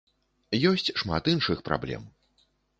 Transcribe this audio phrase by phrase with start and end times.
[0.69, 2.11] Ёсць шмат іншых праблем.